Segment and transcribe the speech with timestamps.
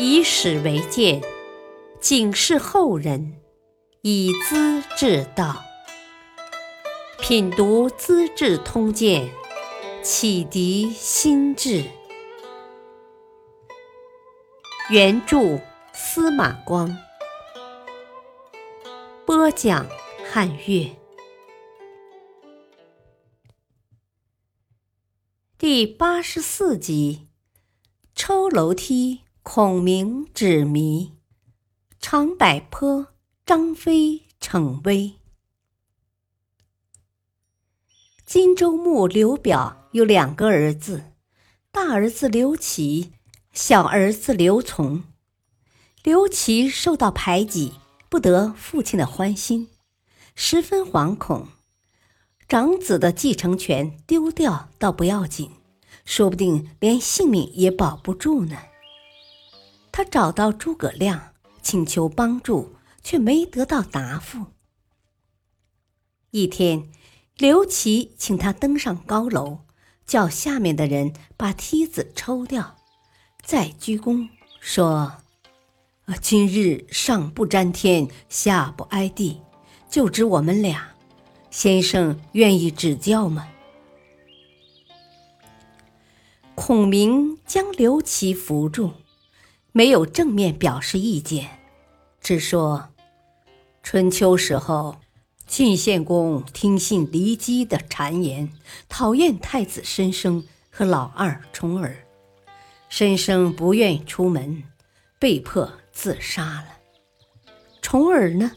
[0.00, 1.20] 以史为鉴，
[2.00, 3.40] 警示后人，
[4.02, 5.60] 以资治道。
[7.20, 9.28] 品读《资治通鉴》，
[10.04, 11.82] 启迪心智。
[14.88, 15.58] 原著
[15.92, 16.96] 司马光，
[19.26, 19.84] 播讲
[20.30, 20.96] 汉乐。
[25.58, 27.26] 第八十四集：
[28.14, 31.12] 抽楼梯，孔明指迷；
[31.98, 33.06] 长柏坡，
[33.46, 35.14] 张飞逞威。
[38.26, 41.12] 荆州牧刘表有两个儿子，
[41.72, 43.14] 大儿子刘琦，
[43.54, 45.04] 小儿子刘琮。
[46.02, 47.72] 刘琦受到排挤，
[48.10, 49.70] 不得父亲的欢心，
[50.34, 51.48] 十分惶恐。
[52.46, 55.50] 长子的继承权丢掉倒不要紧，
[56.04, 58.58] 说不定连性命也保不住呢。
[59.98, 64.46] 他找到诸葛亮，请求帮助，却没得到答复。
[66.30, 66.88] 一天，
[67.36, 69.62] 刘琦请他登上高楼，
[70.06, 72.76] 叫下面的人把梯子抽掉，
[73.42, 74.28] 再鞠躬
[74.60, 75.14] 说
[76.06, 79.42] ：“啊，今日上不沾天，下不挨地，
[79.90, 80.90] 就只我们俩。”
[81.50, 83.48] 先生愿意指教吗？
[86.54, 88.92] 孔明将刘琦扶住，
[89.78, 91.60] 没有正面表示意见，
[92.20, 92.88] 只说：
[93.80, 94.96] 春秋时候，
[95.46, 98.50] 晋献公听信骊姬的谗言，
[98.88, 101.96] 讨厌太子申生和老二重耳，
[102.88, 104.64] 申生不愿意出门，
[105.20, 106.66] 被迫自杀了。
[107.80, 108.50] 重耳呢，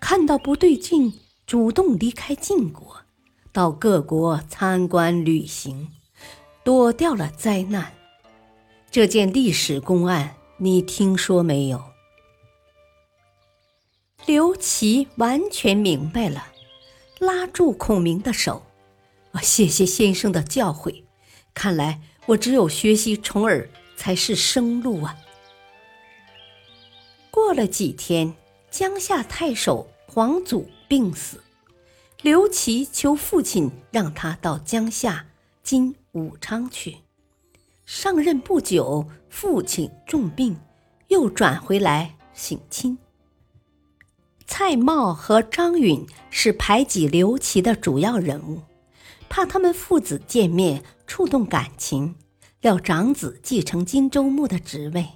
[0.00, 1.14] 看到不对劲。
[1.46, 2.98] 主动离开晋国，
[3.52, 5.88] 到各国参观旅行，
[6.62, 7.94] 躲掉了灾难。
[8.90, 11.82] 这件历史公案，你听说没有？
[14.26, 16.52] 刘琦完全明白了，
[17.18, 18.62] 拉住孔明的手
[19.34, 21.02] ：“啊，谢谢先生的教诲。
[21.52, 25.18] 看来我只有学习重耳才是生路啊。”
[27.32, 28.32] 过了几天，
[28.70, 30.70] 江夏太守黄祖。
[30.86, 31.42] 病死，
[32.20, 35.26] 刘琦求父亲让他到江夏
[35.64, 36.98] （今武昌）去。
[37.94, 40.56] 上任不久，父亲重病，
[41.08, 42.96] 又转回来省亲。
[44.46, 48.62] 蔡瑁和张允是排挤刘琦的主要人物，
[49.28, 52.14] 怕他们父子见面触动感情，
[52.62, 55.06] 要长子继承荆州牧的职位。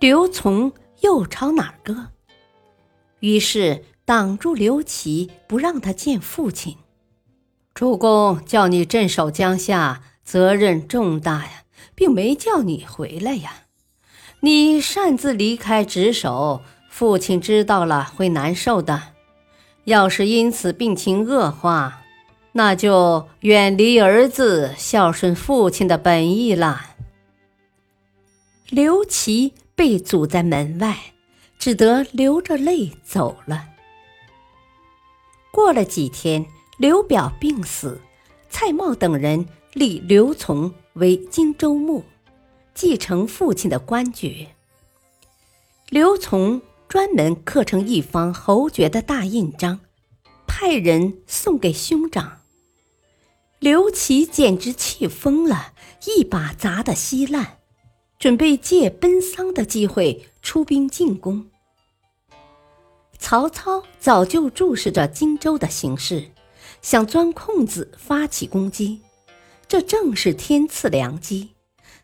[0.00, 2.08] 刘琮又朝哪儿搁？
[3.20, 3.84] 于是。
[4.04, 6.76] 挡住刘琦，不让他见父亲。
[7.72, 11.61] 主公叫你镇守江夏，责任重大呀，
[11.94, 13.64] 并没叫你回来呀。
[14.40, 19.02] 你擅自离开职守，父亲知道了会难受的。
[19.84, 22.02] 要是因此病情恶化，
[22.52, 26.86] 那就远离儿子，孝顺父亲的本意了。
[28.68, 30.96] 刘琦被阻在门外，
[31.58, 33.68] 只得流着泪走了。
[35.50, 36.46] 过了几天，
[36.78, 38.00] 刘表病死，
[38.48, 42.04] 蔡瑁等人立刘琮为荆州牧，
[42.74, 44.48] 继承父亲的官爵。
[45.88, 49.80] 刘琮专门刻成一方侯爵的大印章，
[50.46, 52.40] 派人送给兄长。
[53.60, 55.72] 刘琦简直气疯了，
[56.04, 57.58] 一把砸得稀烂，
[58.18, 61.46] 准备借奔丧的机会出兵进攻。
[63.18, 66.30] 曹操早就注视着荆州的形势，
[66.82, 69.00] 想钻空子发起攻击，
[69.72, 71.52] 这正是天赐良机。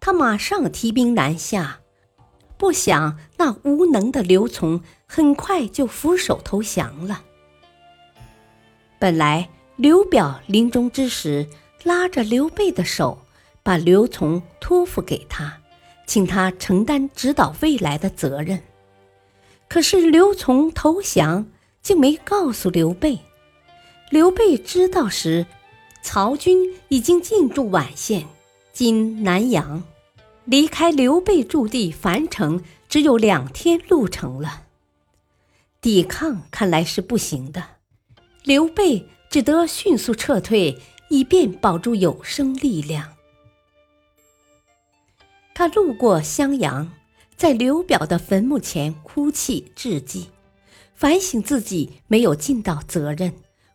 [0.00, 1.78] 他马上提兵南下，
[2.58, 7.22] 不想那无能的刘琮很快就俯首投降了。
[8.98, 11.46] 本来刘表临终之时
[11.84, 13.22] 拉着刘备的手，
[13.62, 15.60] 把刘琮托付给他，
[16.04, 18.60] 请他承担指导未来的责任。
[19.68, 21.46] 可是刘琮投降，
[21.80, 23.20] 竟没告诉刘备。
[24.10, 25.46] 刘备知道时，
[26.02, 28.26] 曹军已经进驻宛县
[28.74, 29.82] （今南阳），
[30.44, 34.64] 离开刘备驻地樊城只有两天路程了。
[35.80, 37.64] 抵抗看来是不行的，
[38.42, 40.78] 刘备只得迅速撤退，
[41.08, 43.14] 以便保住有生力量。
[45.54, 46.92] 他路过襄阳。
[47.34, 50.28] 在刘表的坟墓前哭泣致祭，
[50.94, 53.32] 反省自己没有尽到责任，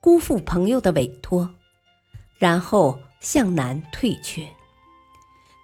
[0.00, 1.50] 辜负朋友的委托，
[2.40, 4.48] 然后向南退却。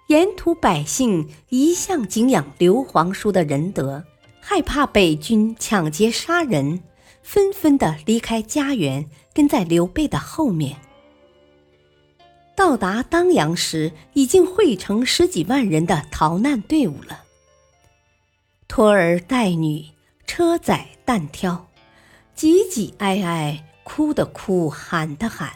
[0.07, 4.05] 沿途百姓一向敬仰刘皇叔的仁德，
[4.39, 6.81] 害怕北军抢劫杀人，
[7.21, 10.77] 纷纷的离开家园，跟在刘备的后面。
[12.55, 17.23] 到达当阳时，已经汇成十几万人的逃难队伍了。
[18.67, 19.85] 拖儿带女，
[20.25, 21.67] 车载担挑，
[22.33, 25.51] 挤挤挨挨，哭的哭，喊的喊，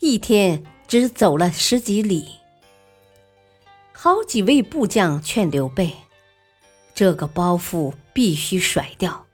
[0.00, 2.26] 一天只走了十几里。
[3.92, 5.94] 好几位部将劝刘备
[6.94, 9.26] ：“这个包袱必须甩掉，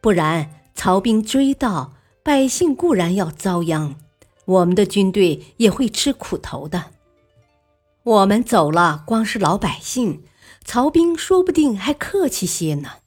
[0.00, 3.96] 不然曹兵追到，百姓固然要遭殃，
[4.44, 6.90] 我们的军队也会吃苦头的。
[8.02, 10.24] 我们走了，光是老百姓。”
[10.62, 12.98] 曹兵说不定还客气些呢。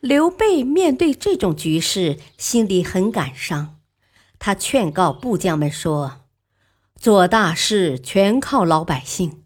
[0.00, 3.77] 刘备面对这种局势，心里很感伤。
[4.38, 6.22] 他劝告部将们说
[6.96, 9.44] ：“做大事全靠老百姓，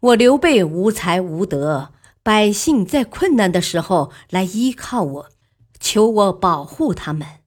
[0.00, 1.92] 我刘备无才无德，
[2.22, 5.28] 百姓在困难的时候来依靠我，
[5.78, 7.40] 求我保护他们。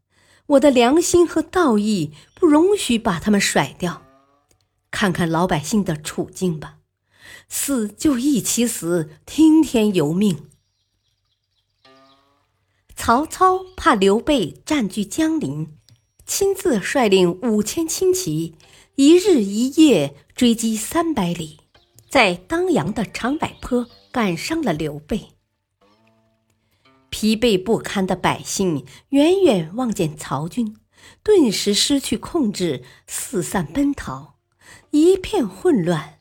[0.47, 4.03] 我的良心和道义不容许把他们甩掉。
[4.91, 6.77] 看看老百姓的处境吧。”
[7.47, 10.49] 死就一起死，听天由命。
[12.95, 15.77] 曹操怕刘备占据江陵，
[16.25, 18.55] 亲自率领五千轻骑，
[18.95, 21.59] 一日一夜追击三百里，
[22.09, 25.27] 在当阳的长柏坡赶上了刘备。
[27.09, 30.75] 疲惫不堪的百姓远远望见曹军，
[31.21, 34.37] 顿时失去控制，四散奔逃，
[34.89, 36.17] 一片混乱。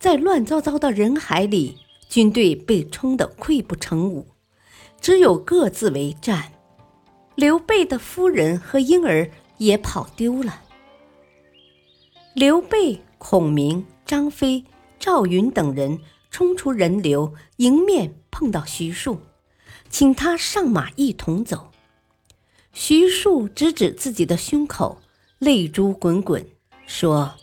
[0.00, 1.78] 在乱糟糟的人海里，
[2.08, 4.26] 军队被冲得溃不成武，
[5.00, 6.53] 只有各自为战。
[7.34, 9.28] 刘备的夫人和婴儿
[9.58, 10.62] 也跑丢了。
[12.34, 14.64] 刘备、孔明、张飞、
[14.98, 16.00] 赵云等人
[16.30, 19.18] 冲出人流，迎面碰到徐庶，
[19.88, 21.70] 请他上马一同走。
[22.72, 25.00] 徐庶指指自己的胸口，
[25.38, 26.46] 泪珠滚滚，
[26.86, 27.34] 说。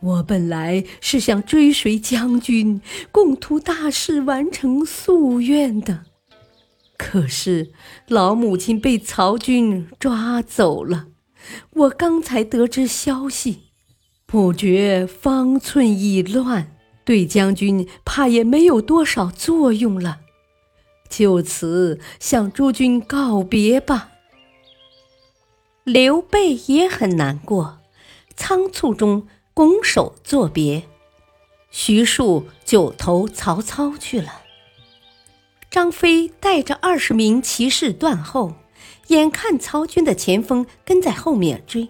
[0.00, 2.80] 我本来是想追随将军，
[3.12, 6.06] 共图大事，完成夙愿的。
[7.12, 7.72] 可是
[8.08, 11.08] 老母亲被曹军抓走了，
[11.74, 13.64] 我刚才得知消息，
[14.24, 16.74] 不觉方寸已乱，
[17.04, 20.20] 对将军怕也没有多少作用了。
[21.10, 24.12] 就此向诸君告别吧。
[25.84, 27.80] 刘备也很难过，
[28.34, 29.28] 仓促中。
[29.52, 30.84] 拱手作别，
[31.70, 34.41] 徐庶就投曹操去了。
[35.72, 38.56] 张飞带着二十名骑士断后，
[39.06, 41.88] 眼看曹军的前锋跟在后面追，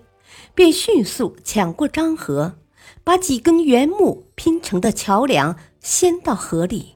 [0.54, 2.54] 便迅速抢过漳河，
[3.02, 6.94] 把几根原木拼成的桥梁掀到河里，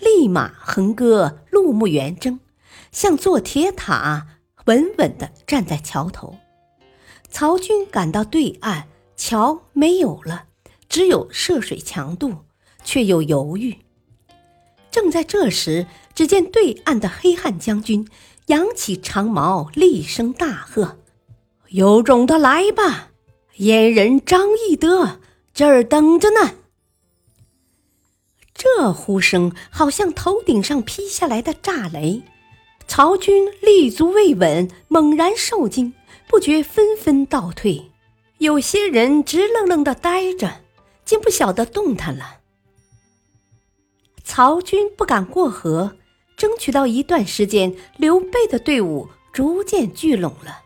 [0.00, 2.38] 立马横戈怒目圆睁，
[2.92, 4.28] 像座铁塔，
[4.66, 6.36] 稳稳地站在桥头。
[7.28, 8.86] 曹军赶到对岸。
[9.14, 10.46] 桥没有了，
[10.88, 12.34] 只有涉水强度，
[12.82, 13.78] 却又犹豫。
[14.90, 18.06] 正在这时，只见对岸的黑汉将军
[18.46, 20.98] 扬起长矛，厉声大喝
[21.70, 23.10] ：“有种的来吧！
[23.56, 25.20] 燕人张翼德
[25.54, 26.54] 这儿等着呢！”
[28.54, 32.22] 这呼声好像头顶上劈下来的炸雷，
[32.86, 35.94] 曹军立足未稳，猛然受惊，
[36.28, 37.90] 不觉纷纷倒退。
[38.38, 40.60] 有些人直愣愣的呆着，
[41.04, 42.40] 竟不晓得动弹了。
[44.22, 45.96] 曹军不敢过河，
[46.36, 50.62] 争取到一段时间，刘备的队伍逐渐聚拢了。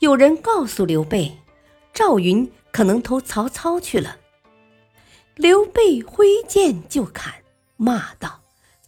[0.00, 1.38] 有人告诉刘备，
[1.92, 4.16] 赵云可能投曹操去了。
[5.36, 7.34] 刘备挥剑就砍，
[7.76, 8.40] 骂道：“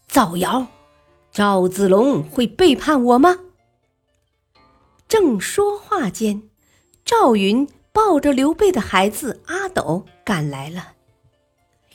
[0.06, 0.66] 造谣！
[1.32, 3.38] 赵子龙会背叛我吗？”
[5.08, 6.42] 正说话间，
[7.04, 7.68] 赵云。
[7.94, 10.94] 抱着刘备的孩子阿斗赶来了。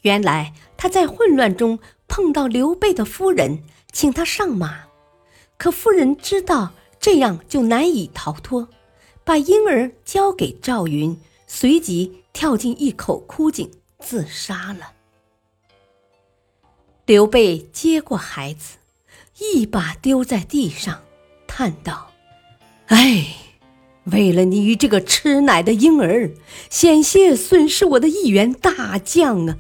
[0.04, 4.86] 原来他在混乱中碰到刘备的夫人，请他上马。
[5.58, 8.70] 可夫人知道这样就难以逃脱，
[9.24, 14.94] 把婴儿交给赵云，随即跳进一口枯井自杀了。
[17.06, 18.78] 刘备接过孩子，
[19.40, 21.02] 一把丢在地上，
[21.48, 22.12] 叹道
[22.88, 23.36] ：“哎。”
[24.14, 26.32] 为了你与这个吃奶的婴儿，
[26.70, 29.58] 险些损失我的一员大将啊！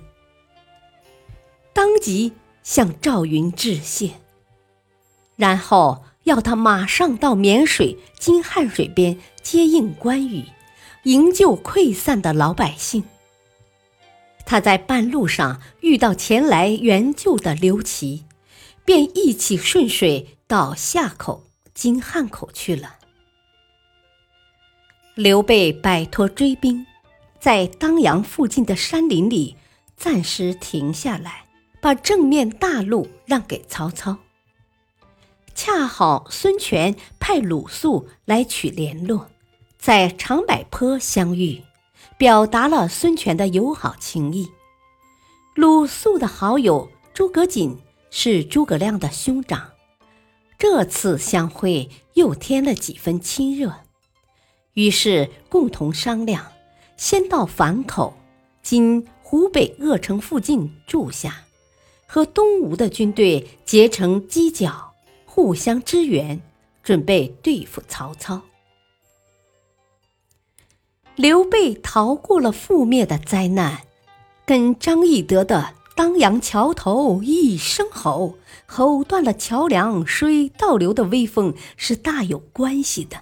[1.74, 2.32] 当即
[2.68, 4.16] 向赵云致谢，
[5.38, 10.44] 然后要他马上到沔水、金汉水边接应关羽，
[11.04, 13.06] 营救溃散的老百姓。
[14.46, 18.26] 他在半路上遇到前来援救的刘琦，
[18.84, 22.96] 便一起顺水到夏口、金汉口去了。
[25.16, 26.86] 刘备摆脱追兵，
[27.40, 29.56] 在当阳附近的山林里
[29.96, 31.46] 暂时停下来，
[31.82, 34.18] 把正面大路让给曹操。
[35.56, 39.28] 恰好孙权派鲁肃来取联络，
[39.78, 41.64] 在长柏坡相遇，
[42.18, 44.52] 表达了孙权的友好情谊。
[45.56, 47.80] 鲁肃的好友诸葛瑾
[48.12, 49.72] 是诸葛亮的兄长，
[50.60, 53.74] 这次相会又添了几分亲热。
[54.74, 56.52] 于是共同商量，
[56.98, 58.16] 先到樊口
[58.62, 61.46] （今湖北鄂城附近）住下，
[62.08, 64.94] 和东吴的军队结成犄角，
[65.26, 66.42] 互相支援，
[66.82, 68.42] 准备对付曹操。
[71.16, 73.82] 刘备逃过了覆灭的灾难，
[74.46, 78.36] 跟张翼德的当阳桥头一声吼，
[78.66, 83.22] 吼断了桥梁水倒流的威风是大有关系的。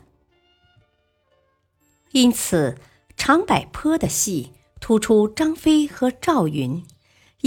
[2.11, 2.77] 因此，
[3.17, 6.83] 长柏坡的戏突出张飞和赵云，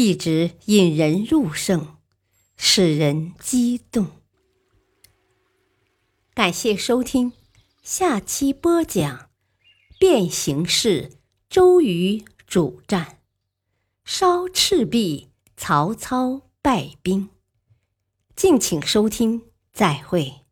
[0.00, 1.96] 一直引人入胜，
[2.56, 4.06] 使人激动。
[6.34, 7.32] 感谢收听，
[7.82, 9.28] 下期播讲：
[9.98, 11.10] 变形式
[11.50, 13.18] 周瑜主战，
[14.04, 17.30] 烧赤壁，曹操败兵。
[18.36, 20.47] 敬请收听，再会。